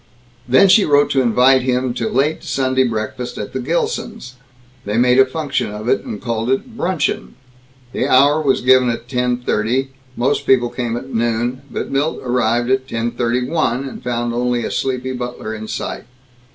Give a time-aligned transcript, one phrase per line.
[0.49, 4.33] Then she wrote to invite him to late Sunday breakfast at the Gilsons'
[4.83, 7.35] they made a function of it, and called it bruncheon.
[7.91, 12.71] The hour was given as ten thirty; most people came at noon; but Milt arrived
[12.71, 16.05] at ten thirty one, and found only a sleepy butler in sight.